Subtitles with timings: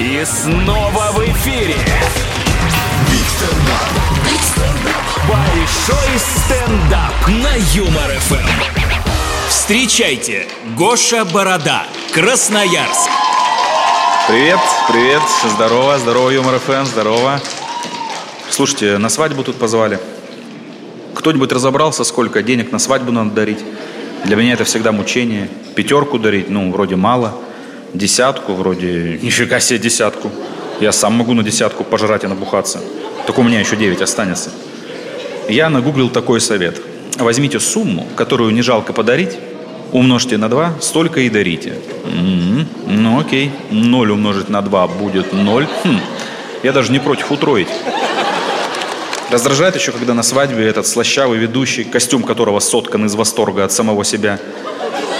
[0.00, 1.74] И снова в эфире.
[5.28, 8.46] Большой стендап на Юмор ФМ.
[9.48, 11.82] Встречайте, Гоша Борода,
[12.14, 13.10] Красноярск.
[14.28, 15.22] Привет, привет,
[15.56, 17.40] здорово, здорово, Юмор ФМ, здорово.
[18.50, 19.98] Слушайте, на свадьбу тут позвали.
[21.16, 23.64] Кто-нибудь разобрался, сколько денег на свадьбу надо дарить?
[24.24, 25.48] Для меня это всегда мучение.
[25.74, 27.34] Пятерку дарить, ну, вроде мало.
[27.94, 30.30] Десятку, вроде, нифига себе десятку.
[30.80, 32.80] Я сам могу на десятку пожрать и набухаться.
[33.26, 34.50] Только у меня еще девять останется.
[35.48, 36.80] Я нагуглил такой совет.
[37.16, 39.38] Возьмите сумму, которую не жалко подарить,
[39.92, 41.74] умножьте на 2, столько и дарите.
[42.04, 45.66] М-м-м, ну окей, 0 умножить на 2 будет 0.
[45.84, 46.00] Хм,
[46.62, 47.68] я даже не против утроить.
[49.30, 54.04] Раздражает еще, когда на свадьбе этот слащавый ведущий, костюм которого соткан из восторга от самого
[54.04, 54.38] себя,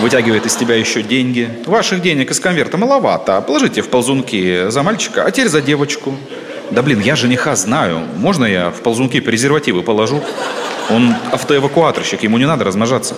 [0.00, 1.48] вытягивает из тебя еще деньги.
[1.66, 3.40] Ваших денег из конверта маловато.
[3.40, 6.16] Положите в ползунки за мальчика, а теперь за девочку.
[6.70, 8.02] Да блин, я жениха знаю.
[8.16, 10.22] Можно я в ползунки презервативы положу?
[10.90, 13.16] Он автоэвакуаторщик, ему не надо размножаться.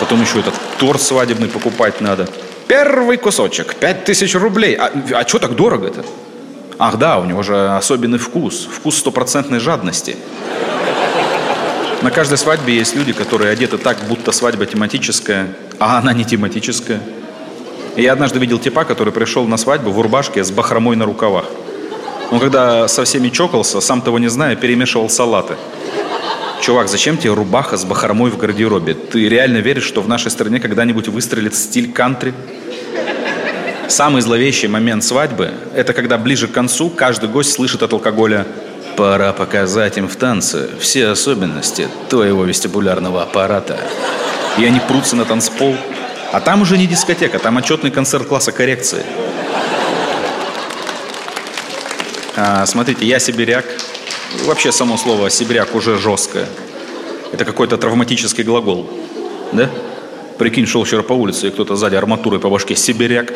[0.00, 2.28] Потом еще этот торт свадебный покупать надо.
[2.68, 4.74] Первый кусочек, пять тысяч рублей.
[4.74, 6.04] А, а что так дорого-то?
[6.78, 8.68] Ах да, у него же особенный вкус.
[8.70, 10.16] Вкус стопроцентной жадности.
[12.00, 15.48] На каждой свадьбе есть люди, которые одеты так, будто свадьба тематическая,
[15.80, 17.00] а она не тематическая.
[17.96, 21.46] И я однажды видел типа, который пришел на свадьбу в рубашке с бахромой на рукавах.
[22.30, 25.56] Он когда со всеми чокался, сам того не зная, перемешивал салаты.
[26.60, 28.94] Чувак, зачем тебе рубаха с бахромой в гардеробе?
[28.94, 32.32] Ты реально веришь, что в нашей стране когда-нибудь выстрелит стиль кантри?
[33.88, 38.46] Самый зловещий момент свадьбы– это когда ближе к концу каждый гость слышит от алкоголя
[38.98, 43.78] «Пора показать им в танце все особенности твоего вестибулярного аппарата».
[44.58, 45.76] И они прутся на танцпол.
[46.32, 49.04] А там уже не дискотека, там отчетный концерт класса коррекции.
[52.34, 53.66] А, смотрите, я сибиряк.
[54.46, 56.46] Вообще само слово сибиряк уже жесткое.
[57.32, 58.90] Это какой-то травматический глагол.
[59.52, 59.70] Да?
[60.38, 63.32] Прикинь, шел вчера по улице, и кто-то сзади арматурой по башке сибиряк.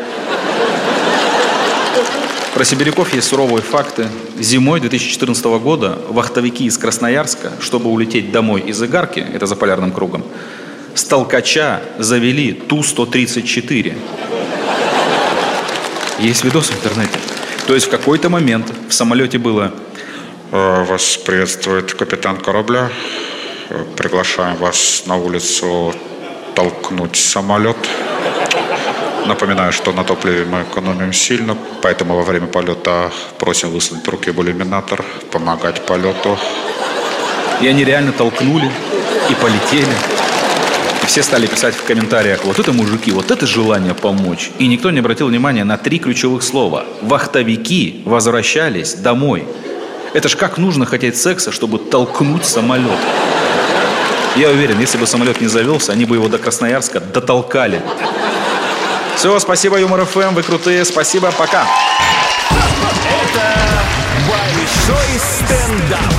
[2.54, 4.08] Про сибиряков есть суровые факты.
[4.38, 10.24] Зимой 2014 года вахтовики из Красноярска, чтобы улететь домой из Игарки, это за полярным кругом,
[10.94, 13.96] с толкача завели Ту-134.
[16.20, 17.18] Есть видос в интернете.
[17.66, 19.72] То есть в какой-то момент в самолете было
[20.52, 22.90] Э, Вас приветствует капитан корабля.
[23.96, 25.94] Приглашаем вас на улицу
[26.54, 27.78] толкнуть самолет.
[29.32, 34.42] Напоминаю, что на топливе мы экономим сильно, поэтому во время полета просим высунуть руки в
[34.42, 36.36] иллюминатор, помогать полету.
[37.62, 38.70] И они реально толкнули
[39.30, 39.96] и полетели.
[41.02, 44.50] И все стали писать в комментариях, вот это мужики, вот это желание помочь.
[44.58, 46.84] И никто не обратил внимания на три ключевых слова.
[47.00, 49.46] Вахтовики возвращались домой.
[50.12, 53.00] Это ж как нужно хотеть секса, чтобы толкнуть самолет.
[54.36, 57.80] Я уверен, если бы самолет не завелся, они бы его до Красноярска дотолкали.
[59.22, 61.64] Все, спасибо, Юмор ФМ, вы крутые, спасибо, пока.
[62.50, 63.54] Это
[64.28, 66.12] Большой стендап.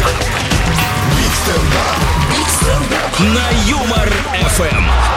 [3.19, 4.09] На Юмор
[4.56, 5.12] ФМ.